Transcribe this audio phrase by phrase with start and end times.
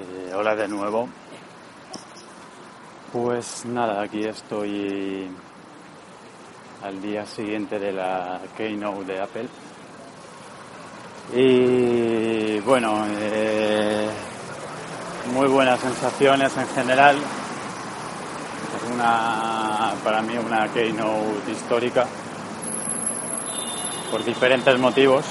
[0.00, 1.08] Eh, hola de nuevo.
[3.12, 5.28] Pues nada, aquí estoy
[6.82, 9.48] al día siguiente de la keynote de Apple.
[11.34, 14.08] Y bueno, eh,
[15.34, 17.16] muy buenas sensaciones en general.
[18.76, 22.06] Es una, para mí una keynote histórica
[24.10, 25.26] por diferentes motivos.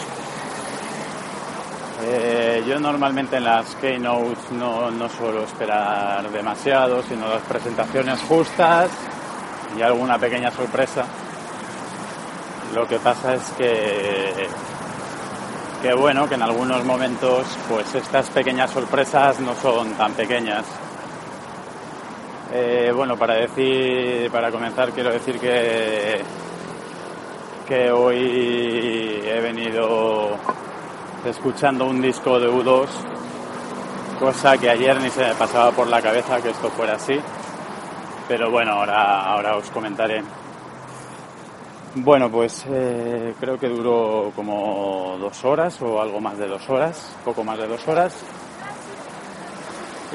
[2.03, 8.89] Eh, yo normalmente en las keynotes no, no suelo esperar demasiado, sino las presentaciones justas
[9.77, 11.05] y alguna pequeña sorpresa.
[12.73, 14.47] Lo que pasa es que,
[15.81, 20.65] que bueno, que en algunos momentos pues estas pequeñas sorpresas no son tan pequeñas.
[22.51, 26.21] Eh, bueno, para decir, para comenzar quiero decir que
[27.69, 30.35] que hoy he venido
[31.29, 32.87] escuchando un disco de U2,
[34.19, 37.17] cosa que ayer ni se me pasaba por la cabeza que esto fuera así.
[38.27, 40.21] Pero bueno, ahora, ahora os comentaré.
[41.95, 47.15] Bueno, pues eh, creo que duró como dos horas o algo más de dos horas,
[47.25, 48.15] poco más de dos horas.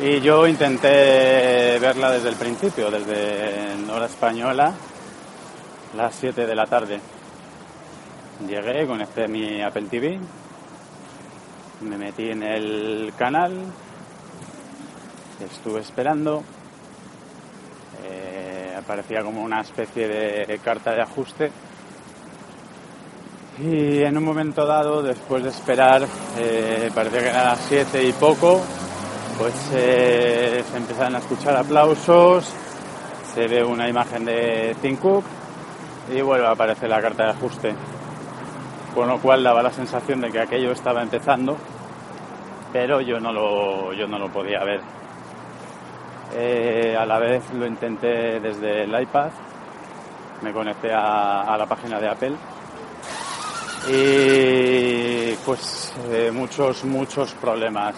[0.01, 4.73] Y yo intenté verla desde el principio, desde hora española,
[5.97, 7.01] las 7 de la tarde.
[8.49, 10.19] Llegué, conecté mi Apple TV,
[11.81, 13.53] me metí en el canal,
[15.45, 16.43] estuve esperando,
[18.05, 21.53] eh, aparecía como una especie de carta de ajuste.
[23.59, 26.03] Y en un momento dado, después de esperar,
[26.39, 28.61] eh, parecía que era las 7 y poco,
[29.39, 32.53] pues eh, se empezaron a escuchar aplausos,
[33.33, 35.25] se ve una imagen de Tim Cook
[36.13, 37.75] y vuelve a aparecer la carta de ajuste
[38.95, 41.57] con lo cual daba la sensación de que aquello estaba empezando,
[42.73, 44.81] pero yo no lo, yo no lo podía ver.
[46.37, 49.31] Eh, a la vez lo intenté desde el iPad,
[50.43, 52.33] me conecté a, la página de Apple
[53.89, 57.95] y pues eh, muchos, muchos problemas.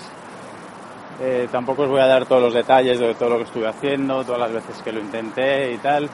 [1.21, 4.23] Eh, tampoco os voy a dar todos los detalles de todo lo que estuve haciendo,
[4.25, 6.11] todas las veces que lo intenté y tal,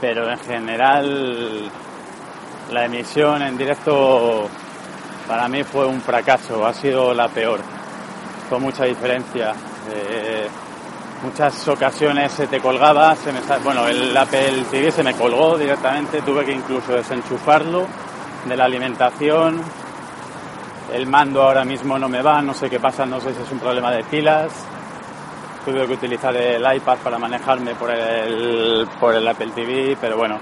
[0.00, 1.70] pero en general
[2.70, 4.48] la emisión en directo
[5.28, 7.60] para mí fue un fracaso, ha sido la peor,
[8.48, 9.54] con mucha diferencia.
[9.92, 10.48] Eh,
[11.22, 13.16] muchas ocasiones se te colgaba,
[13.64, 17.86] bueno, el Apple TV se me colgó directamente, tuve que incluso desenchufarlo
[18.48, 19.60] de la alimentación.
[20.92, 23.50] El mando ahora mismo no me va, no sé qué pasa, no sé si es
[23.50, 24.52] un problema de pilas.
[25.64, 30.38] Tuve que utilizar el iPad para manejarme por el, por el Apple TV, pero bueno,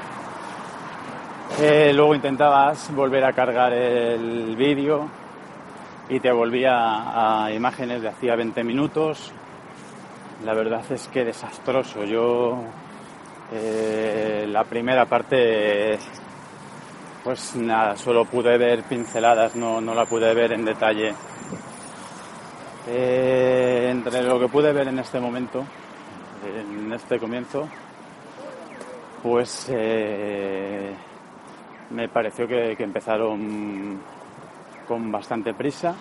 [1.61, 5.09] eh, luego intentabas volver a cargar el vídeo
[6.09, 9.33] y te volvía a imágenes de hacía 20 minutos.
[10.45, 12.05] La verdad es que desastroso.
[12.05, 12.59] Yo
[13.53, 15.99] eh, la primera parte,
[17.23, 21.15] pues nada, solo pude ver pinceladas, no, no la pude ver en detalle.
[22.89, 25.65] Eh, entre lo que pude ver en este momento,
[26.45, 27.69] en este comienzo,
[29.23, 29.71] pues
[31.91, 33.99] me pareció que, empezaron
[34.87, 35.95] con bastante prisa.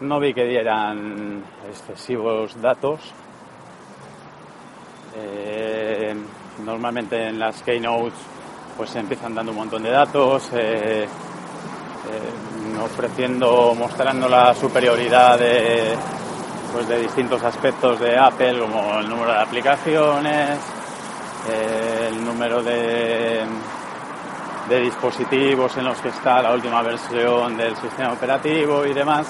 [0.00, 3.00] No vi que dieran excesivos datos.
[5.16, 6.14] Eh,
[6.64, 8.14] normalmente en las keynotes
[8.76, 15.96] pues se empiezan dando un montón de datos, eh, eh, ofreciendo, mostrando la superioridad de,
[16.72, 20.60] pues de distintos aspectos de Apple, como el número de aplicaciones,
[21.50, 23.42] el número de
[24.68, 29.26] de dispositivos en los que está la última versión del sistema operativo y demás.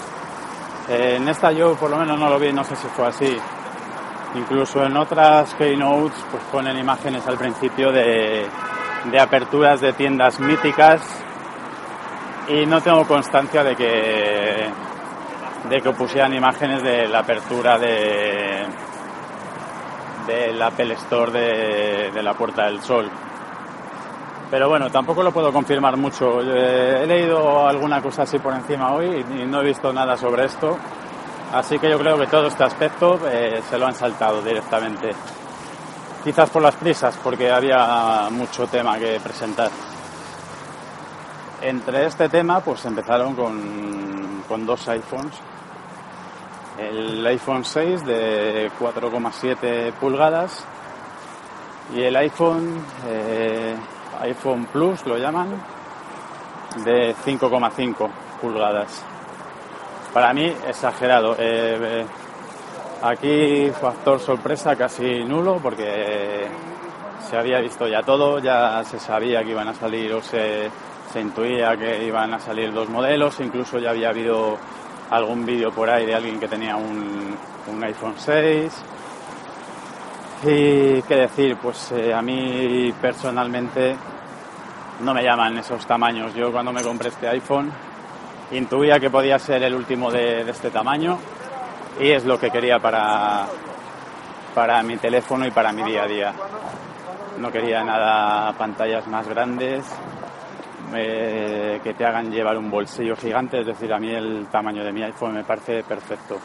[0.88, 3.38] Eh, en esta yo por lo menos no lo vi, no sé si fue así.
[4.34, 8.46] Incluso en otras keynotes pues ponen imágenes al principio de,
[9.10, 11.00] de aperturas de tiendas míticas
[12.48, 14.68] y no tengo constancia de que
[15.68, 18.66] de que pusieran imágenes de la apertura de
[20.26, 23.10] del Apple Store de, de la Puerta del Sol.
[24.50, 26.40] Pero bueno, tampoco lo puedo confirmar mucho.
[26.40, 30.46] Eh, he leído alguna cosa así por encima hoy y no he visto nada sobre
[30.46, 30.78] esto.
[31.52, 35.12] Así que yo creo que todo este aspecto eh, se lo han saltado directamente.
[36.24, 39.70] Quizás por las prisas, porque había mucho tema que presentar.
[41.60, 45.34] Entre este tema, pues empezaron con, con dos iPhones.
[46.78, 50.64] El iPhone 6 de 4,7 pulgadas
[51.94, 53.74] y el iPhone eh,
[54.20, 55.48] iPhone Plus lo llaman,
[56.84, 58.08] de 5,5
[58.40, 59.02] pulgadas.
[60.12, 61.36] Para mí exagerado.
[61.38, 62.06] Eh,
[63.00, 66.48] Aquí factor sorpresa casi nulo porque
[67.30, 70.68] se había visto ya todo, ya se sabía que iban a salir o se,
[71.12, 74.56] se intuía que iban a salir dos modelos, incluso ya había habido
[75.10, 77.36] algún vídeo por ahí de alguien que tenía un,
[77.68, 78.72] un iPhone 6.
[80.44, 83.96] Y qué decir, pues eh, a mí personalmente
[85.00, 86.32] no me llaman esos tamaños.
[86.34, 87.72] Yo cuando me compré este iPhone
[88.52, 91.18] intuía que podía ser el último de, este tamaño
[92.00, 93.46] y es lo que quería para,
[94.54, 96.32] para mi teléfono y para mi día a día.
[97.38, 99.84] No quería nada pantallas más grandes
[100.94, 104.92] eh, que te hagan llevar un bolsillo gigante, es decir, a mí el tamaño de
[104.92, 106.38] mi iPhone me parece perfecto.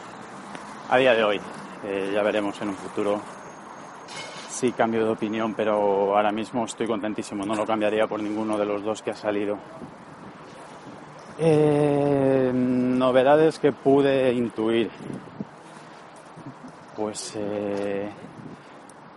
[0.90, 1.40] A día de hoy,
[1.84, 3.20] eh, ya veremos en un futuro
[4.54, 8.64] si cambio de opinión, pero ahora mismo estoy contentísimo, no lo cambiaría por ninguno de
[8.64, 9.58] los dos que ha salido.
[11.38, 14.90] Eh, novedades que pude intuir.
[16.96, 18.08] Pues eh,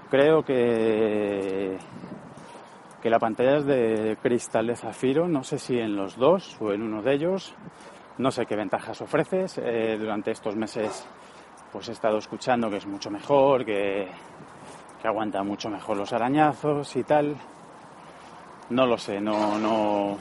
[0.09, 1.77] creo que,
[3.01, 6.73] que la pantalla es de cristal de zafiro, no sé si en los dos o
[6.73, 7.53] en uno de ellos,
[8.17, 9.59] no sé qué ventajas ofreces.
[9.63, 11.05] Eh, durante estos meses
[11.71, 14.07] pues he estado escuchando que es mucho mejor, que,
[15.01, 17.35] que aguanta mucho mejor los arañazos y tal.
[18.69, 20.17] No lo sé, no, no,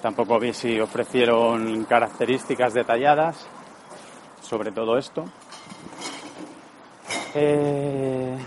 [0.00, 3.48] tampoco vi si ofrecieron características detalladas
[4.40, 5.24] sobre todo esto.
[7.34, 8.38] Eh,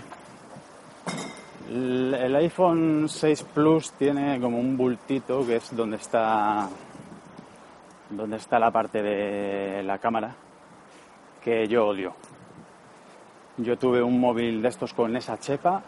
[1.70, 6.68] el iPhone 6 Plus tiene como un bultito que es donde está
[8.10, 10.34] donde está la parte de la cámara
[11.42, 12.14] que yo odio.
[13.58, 15.82] Yo tuve un móvil de estos con esa chepa,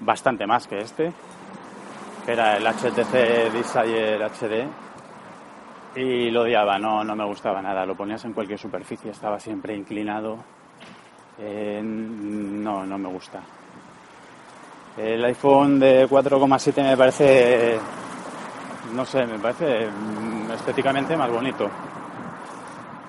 [0.00, 1.12] bastante más que este,
[2.24, 4.66] que era el HTC Desire HD,
[5.96, 7.86] y lo odiaba, no, no me gustaba nada.
[7.86, 10.38] Lo ponías en cualquier superficie, estaba siempre inclinado
[11.38, 13.40] eh, no, no me gusta.
[14.96, 17.78] El iPhone de 4,7 me parece,
[18.94, 19.88] no sé, me parece
[20.54, 21.68] estéticamente más bonito.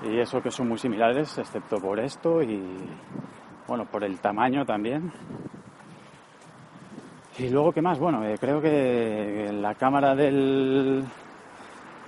[0.03, 2.61] Y eso que son muy similares, excepto por esto y,
[3.67, 5.11] bueno, por el tamaño también.
[7.37, 7.99] Y luego, ¿qué más?
[7.99, 11.03] Bueno, eh, creo que la cámara del,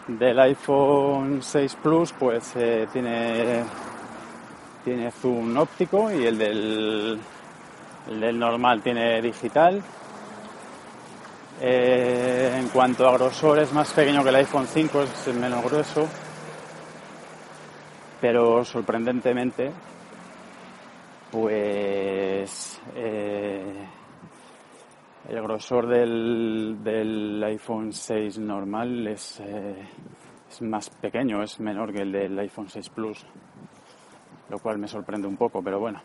[0.08, 3.64] del iPhone 6 Plus pues eh, tiene
[4.84, 7.20] tiene zoom óptico y el del,
[8.10, 9.82] el normal tiene digital.
[11.62, 16.08] Eh, en cuanto a grosor es más pequeño que el iPhone 5, es menos grueso,
[18.22, 19.72] pero sorprendentemente,
[21.32, 23.88] pues eh,
[25.30, 29.88] el grosor del, del, iPhone 6 normal es, eh,
[30.50, 33.26] es más pequeño, es menor que el del iPhone 6 Plus
[34.50, 36.02] lo cual me sorprende un poco, pero bueno.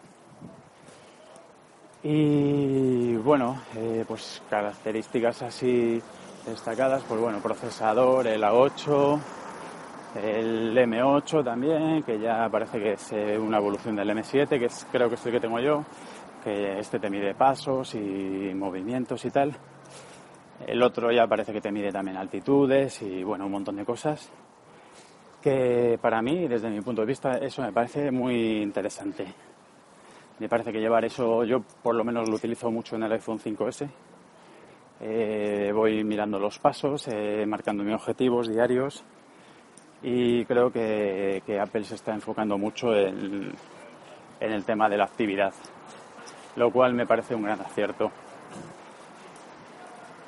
[2.03, 6.03] Y bueno, eh, pues características así
[6.47, 9.19] destacadas, pues bueno, procesador, el A8,
[10.15, 14.87] el M8 también, que ya parece que es eh, una evolución del M7, que es,
[14.91, 15.85] creo que es el que tengo yo,
[16.43, 19.53] que este te mide pasos y movimientos y tal.
[20.67, 24.31] El otro ya parece que te mide también altitudes y bueno, un montón de cosas
[25.43, 29.27] que para mí, desde mi punto de vista, eso me parece muy interesante.
[30.39, 33.39] Me parece que llevar eso, yo por lo menos lo utilizo mucho en el iPhone
[33.39, 33.89] 5S.
[35.01, 39.05] Eh, voy mirando los pasos, eh, marcando mis objetivos diarios
[40.07, 43.53] y creo que, Apple se está enfocando mucho en,
[44.39, 45.55] el tema de la actividad,
[46.57, 48.11] lo cual me parece un gran acierto.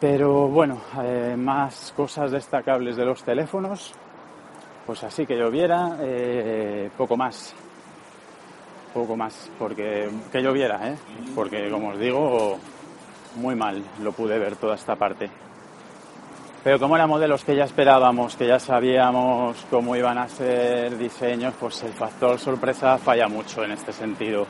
[0.01, 3.93] Pero bueno, eh, más cosas destacables de los teléfonos.
[4.87, 7.55] Pues así que lloviera, eh, poco más.
[8.95, 10.97] Poco más, porque que lloviera, ¿eh?
[11.35, 12.59] Porque como os digo,
[13.37, 15.29] muy mal lo pude ver toda esta parte.
[16.67, 21.55] Pero como eran modelos que ya esperábamos, que ya sabíamos cómo iban a ser diseños,
[21.61, 24.49] pues el factor sorpresa falla mucho en este sentido.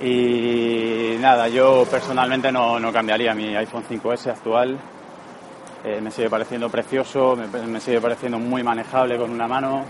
[0.00, 4.76] Y nada, yo personalmente no, no cambiaría mi iPhone 5S actual
[5.84, 9.84] eh, me sigue pareciendo precioso, me, sigue pareciendo muy manejable con una mano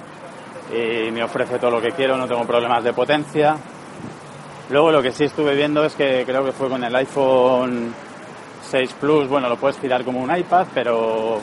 [0.70, 3.56] y me ofrece todo lo que quiero, no tengo problemas de potencia.
[4.68, 7.94] Luego lo que sí estuve viendo es que creo que fue con el iPhone
[8.70, 11.40] 6 Plus, bueno, lo puedes tirar como un iPad, pero,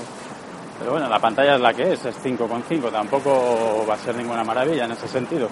[0.90, 4.86] bueno, la pantalla es la que es, es 5,5, tampoco va a ser ninguna maravilla
[4.86, 5.50] en ese sentido.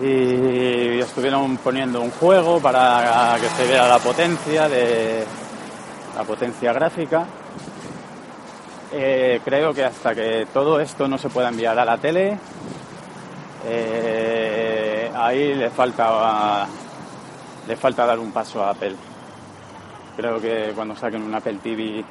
[0.00, 5.24] Y estuvieron poniendo un juego para que se viera la potencia de,
[6.16, 7.26] la potencia gráfica.
[8.92, 12.38] Eh, creo que hasta que todo esto no se pueda enviar a la tele,
[13.66, 16.66] eh, ahí le falta
[17.66, 18.96] le falta dar un paso a Apple.
[20.18, 22.04] Creo que cuando saquen un Apple TV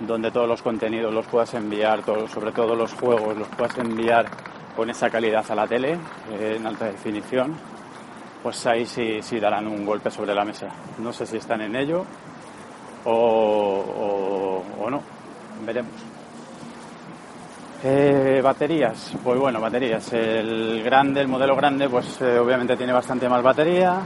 [0.00, 4.26] donde todos los contenidos los puedas enviar, sobre todo los juegos, los puedas enviar
[4.74, 5.92] con esa calidad a la tele
[6.32, 7.54] eh, en alta definición,
[8.42, 10.66] pues ahí sí, sí darán un golpe sobre la mesa.
[10.98, 12.04] No sé si están en ello
[13.04, 15.00] o, o, no,
[15.64, 15.92] veremos.
[17.84, 20.12] Eh, baterías, pues bueno, baterías.
[20.12, 24.00] El grande, el modelo grande, pues eh, obviamente tiene bastante más batería.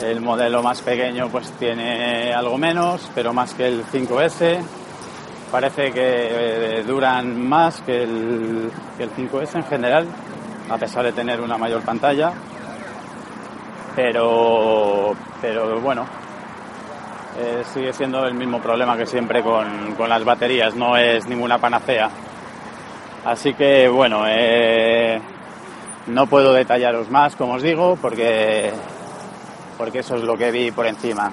[0.00, 4.60] El modelo más pequeño, pues tiene algo menos, pero más que el 5S.
[5.50, 10.06] Parece que duran más que el, que el 5S en general,
[10.68, 12.32] a pesar de tener una mayor pantalla
[13.96, 16.06] pero, pero bueno,
[17.38, 21.58] eh, sigue siendo el mismo problema que siempre con, con, las baterías, no es ninguna
[21.58, 22.10] panacea.
[23.24, 25.18] Así que bueno, eh,
[26.08, 28.70] no puedo detallaros más, como os digo, porque,
[29.76, 31.32] porque eso es lo que vi por encima.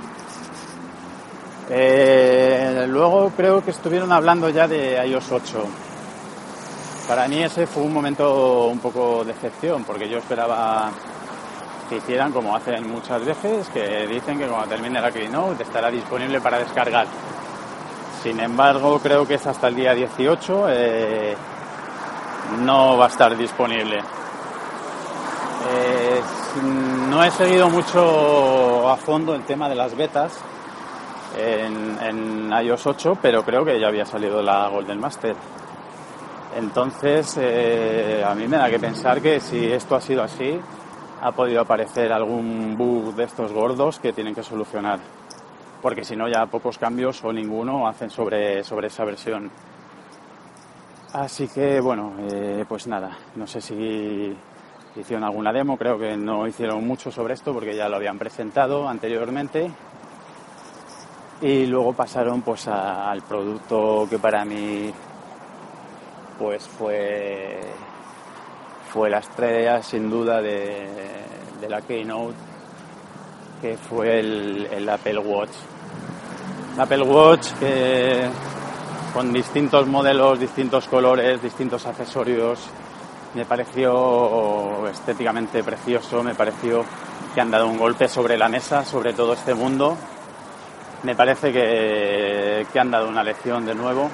[1.69, 5.65] Eh, luego creo que estuvieron hablando ya de iOS 8.
[7.07, 10.91] Para mí ese fue un momento un poco de decepción, porque yo esperaba
[11.89, 16.39] que hicieran como hacen muchas veces, que dicen que cuando termine la Keynote estará disponible
[16.39, 17.07] para descargar.
[18.21, 21.35] Sin embargo, creo que es hasta el día 18, eh,
[22.59, 23.99] no va a estar disponible.
[25.71, 26.02] Eh,
[26.61, 30.37] no he seguido mucho a fondo el tema de las betas
[31.37, 35.35] en, en iOS 8, pero creo que ya había salido la Golden Master.
[36.55, 40.59] Entonces, eh, a mí me da que pensar que si esto ha sido así,
[41.21, 44.99] ha podido aparecer algún bug de estos gordos que tienen que solucionar.
[45.81, 49.49] Porque si no, ya pocos cambios o ninguno hacen sobre, sobre esa versión.
[51.13, 54.35] Así que, bueno, eh, pues nada, no sé si
[55.01, 58.87] hicieron alguna demo, creo que no hicieron mucho sobre esto porque ya lo habían presentado
[58.87, 59.71] anteriormente.
[61.41, 64.91] Y luego pasaron pues al producto que para mí
[66.37, 67.59] pues fue
[68.93, 70.87] fue la estrella sin duda de,
[71.67, 72.35] la Keynote,
[73.59, 75.49] que fue el, Apple Watch.
[76.75, 77.47] El Apple Watch
[79.13, 82.59] con distintos modelos, distintos colores, distintos accesorios,
[83.35, 86.85] me pareció estéticamente precioso, me pareció
[87.33, 89.97] que han dado un golpe sobre la mesa, sobre todo este mundo.
[91.03, 94.09] Me parece que, que han dado una lección de nuevo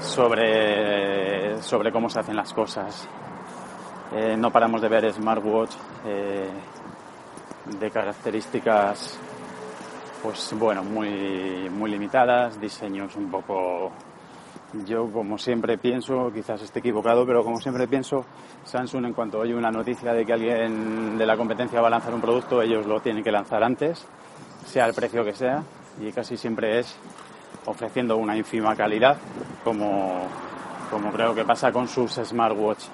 [0.00, 3.08] sobre, sobre cómo se hacen las cosas.
[4.12, 5.72] Eh, no paramos de ver smartwatch
[6.04, 6.50] eh,
[7.78, 9.18] de características
[10.20, 13.92] pues bueno muy muy limitadas diseños un poco
[14.86, 18.24] yo como siempre pienso quizás esté equivocado pero como siempre pienso
[18.64, 22.14] Samsung en cuanto oye una noticia de que alguien de la competencia va a lanzar
[22.14, 24.06] un producto ellos lo tienen que lanzar antes
[24.64, 25.62] sea el precio que sea
[26.00, 26.96] y casi siempre es
[27.66, 29.16] ofreciendo una ínfima calidad
[29.64, 30.26] como
[30.90, 32.84] como creo que pasa con sus smartwatch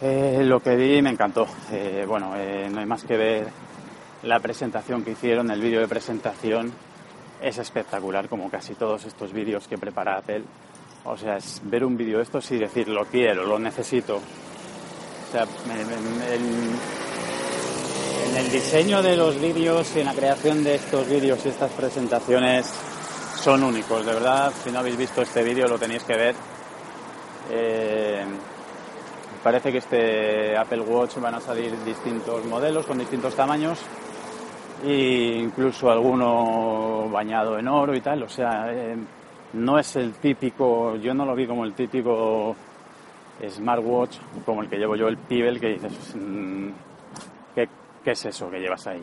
[0.00, 1.46] eh, lo que vi me encantó.
[1.70, 3.46] Eh, bueno, eh, no hay más que ver
[4.22, 6.72] la presentación que hicieron, el vídeo de presentación
[7.44, 10.42] es espectacular, como casi todos estos vídeos que prepara Apple.
[11.04, 14.16] O sea, es ver un vídeo de estos y decir, lo quiero, lo necesito.
[14.16, 16.78] O sea, en,
[18.38, 22.72] el diseño de los vídeos y en la creación de estos vídeos y estas presentaciones
[23.42, 24.50] son únicos, de verdad.
[24.64, 26.34] Si no habéis visto este vídeo, lo tenéis que ver.
[29.44, 33.78] Parece que este Apple Watch van a salir distintos modelos con distintos tamaños
[34.84, 38.22] e incluso alguno bañado en oro y tal.
[38.22, 38.96] O sea, eh,
[39.54, 42.54] no es el típico, yo no lo vi como el típico
[43.48, 46.68] smartwatch como el que llevo yo, el Pebble, que dices, mm,
[47.54, 47.68] ¿qué,
[48.04, 49.02] es eso que llevas ahí?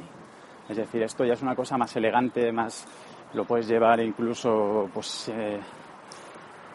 [0.70, 2.88] Es decir, esto ya es una cosa más elegante, más
[3.34, 5.60] lo puedes llevar incluso pues eh,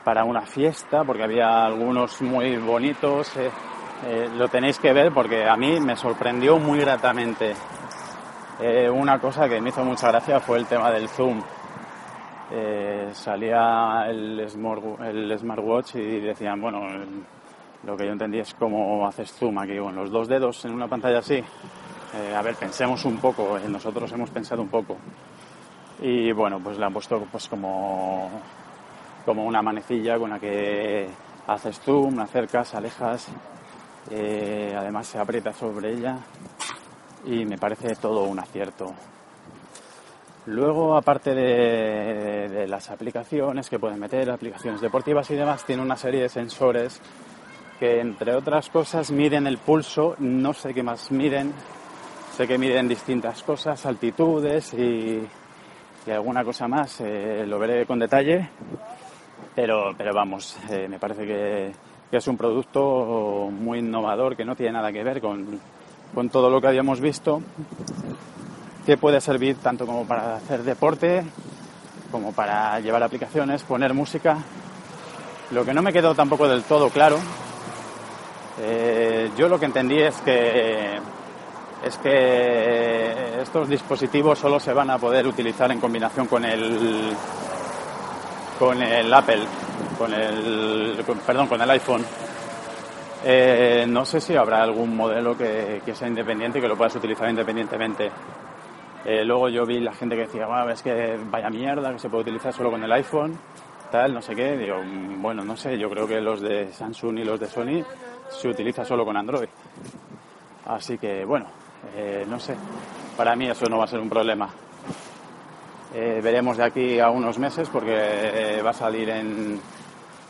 [0.05, 3.37] para una fiesta, porque había algunos muy bonitos.
[3.37, 7.55] Eh, lo tenéis que ver porque a mí me sorprendió muy gratamente.
[8.61, 11.43] Eh, una cosa que me hizo mucha gracia fue el tema del zoom.
[13.13, 16.81] salía el, smartwatch y decían, bueno,
[17.85, 20.89] lo que yo entendí es cómo haces zoom aquí, con los dos dedos en una
[20.89, 21.43] pantalla así.
[22.35, 24.97] a ver, pensemos un poco, nosotros hemos pensado un poco.
[26.01, 28.31] Y bueno, pues le han puesto pues como
[29.27, 31.09] como una manecilla con la que
[31.49, 33.27] haces zoom, acercas, alejas,
[34.09, 36.17] eh, además se aprieta sobre ella
[37.27, 38.95] y me parece todo un acierto.
[40.47, 46.23] Luego, aparte de, las aplicaciones que pueden meter, aplicaciones deportivas y demás, tiene una serie
[46.23, 47.01] de sensores
[47.81, 51.53] que entre otras cosas miden el pulso, no sé qué más miden,
[52.37, 55.27] sé que miden distintas cosas, altitudes y,
[56.11, 58.49] alguna cosa más, eh, lo veré con detalle,
[59.53, 61.73] pero, pero vamos, eh, me parece que,
[62.13, 65.61] es un producto muy innovador, que no tiene nada que ver con,
[66.15, 67.43] con todo lo que habíamos visto,
[68.85, 71.25] que puede servir tanto como para hacer deporte,
[72.11, 74.39] como para llevar aplicaciones, poner música.
[75.51, 77.19] Lo que no me quedó tampoco del todo claro
[78.59, 80.99] eh, yo lo que entendí es que
[81.85, 87.13] es que estos dispositivos solo se van a poder utilizar en combinación con el
[88.59, 89.43] con el Apple,
[89.99, 92.05] con el perdón, con el iPhone.
[93.25, 98.11] Eh, no sé si habrá algún modelo que, sea independiente que lo puedas utilizar independientemente.
[99.05, 100.47] Eh, luego yo vi la gente que decía,
[100.83, 103.39] que vaya mierda, que se puede utilizar solo con el iPhone,
[103.91, 104.57] tal, no sé qué.
[104.57, 107.85] Digo, mm, bueno, no sé, yo creo que los de Samsung y los de Sony
[108.29, 109.49] se utiliza solo con Android.
[110.67, 111.47] Así que bueno,
[111.97, 112.55] eh, no sé,
[113.17, 114.49] para mí eso no va a ser un problema.
[115.95, 119.61] Eh, veremos de aquí a unos meses porque eh, va a salir en,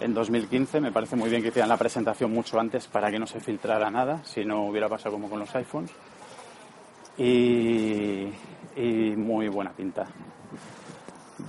[0.01, 0.81] en 2015.
[0.81, 3.91] Me parece muy bien que hicieran la presentación mucho antes para que no se filtrara
[3.91, 5.91] nada, si no hubiera pasado como con los iPhones.
[7.19, 8.31] Y,
[9.17, 10.07] muy buena pinta.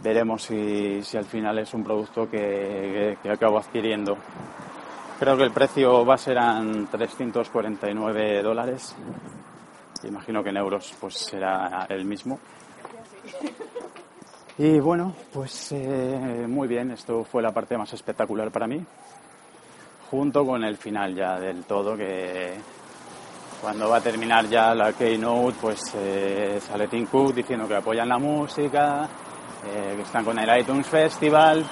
[0.01, 4.17] Veremos si, al final es un producto que, que acabo adquiriendo.
[5.19, 8.95] Creo que el precio va a ser en 349 dólares.
[10.03, 12.39] Imagino que en euros pues será el mismo.
[14.59, 18.83] Y bueno, pues eh, muy bien, esto fue la parte más espectacular para mí,
[20.09, 22.55] junto con el final ya del todo, que
[23.61, 28.09] cuando va a terminar ya la keynote, pues eh, sale Tim Cook diciendo que apoyan
[28.09, 29.07] la música,
[29.63, 31.63] eh, que están con el iTunes Festival,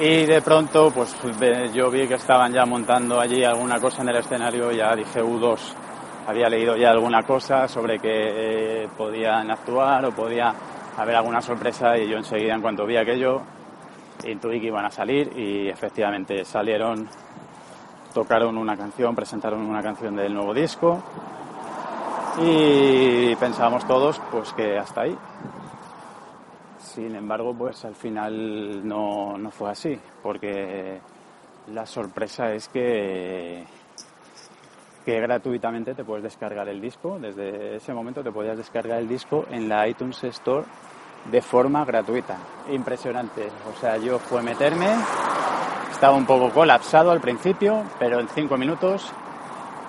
[0.00, 1.16] y de pronto, pues
[1.72, 5.58] yo vi que estaban ya montando allí alguna cosa en el escenario, ya dije U2,
[6.26, 10.54] había leído ya alguna cosa sobre que podían actuar o podía
[10.98, 13.42] haber alguna sorpresa y yo enseguida en cuanto vi aquello
[14.24, 17.08] intuí que iban a salir y efectivamente salieron,
[18.12, 21.00] tocaron una canción, presentaron una canción del nuevo disco
[22.42, 25.16] y pensábamos todos pues que hasta ahí,
[26.98, 30.98] sin embargo, pues al final no, fue así, porque
[31.72, 33.64] la sorpresa es que,
[35.08, 37.18] que gratuitamente te puedes descargar el disco.
[37.18, 40.66] Desde ese momento te podías descargar el disco en la iTunes Store
[41.32, 42.36] de forma gratuita.
[42.70, 43.48] Impresionante.
[43.74, 44.90] O sea, yo fue meterme,
[45.90, 49.10] estaba un poco colapsado al principio, pero en cinco minutos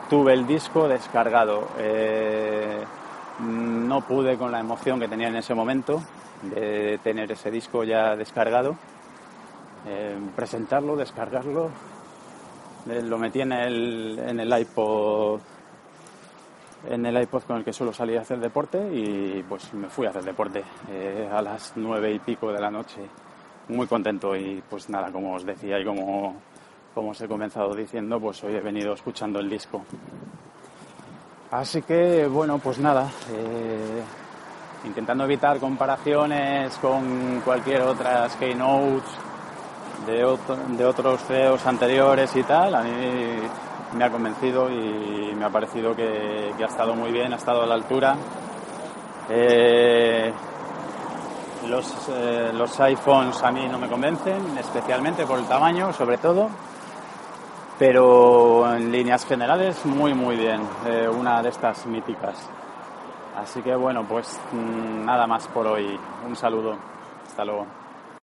[0.10, 1.68] tuve el disco descargado.
[1.78, 2.82] Eh,
[3.42, 6.02] no pude con la emoción que tenía en ese momento
[6.44, 8.78] de tener ese disco ya descargado,
[9.86, 11.72] eh, presentarlo, descargarlo.
[12.90, 15.40] Eh, lo metí en el, iPod
[16.90, 20.08] en el iPod con el que suelo salir a hacer deporte y pues me fui
[20.08, 23.02] a hacer deporte eh, a las nueve y pico de la noche.
[23.68, 26.36] Muy contento y pues nada como os decía y como,
[26.96, 29.84] como os he comenzado diciendo pues hoy he venido escuchando el disco.
[31.52, 33.12] Así que bueno pues nada
[34.86, 39.29] intentando evitar comparaciones con cualquier otras keynotes
[40.06, 40.38] de,
[40.78, 42.92] de otros CEOs anteriores y tal, a mí
[43.94, 47.66] me ha convencido y me ha parecido que, ha estado muy bien, ha estado a
[47.66, 48.16] la altura.
[49.30, 50.32] Eh,
[51.68, 56.50] los, eh, los iPhones a mí no me convencen, especialmente por el tamaño, sobre todo,
[57.78, 62.50] pero en líneas generales muy muy bien, eh, una de estas míticas.
[63.38, 65.98] Así que bueno, pues mm, nada más por hoy.
[66.28, 66.76] Un saludo.
[67.26, 67.89] Hasta luego.